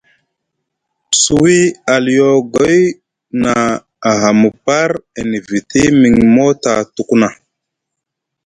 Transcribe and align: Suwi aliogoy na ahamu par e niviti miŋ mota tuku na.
Suwi 1.21 1.57
aliogoy 1.93 2.79
na 3.41 3.53
ahamu 4.11 4.49
par 4.65 4.89
e 5.19 5.21
niviti 5.29 5.81
miŋ 6.01 6.15
mota 6.35 6.73
tuku 6.95 7.15
na. 7.21 7.27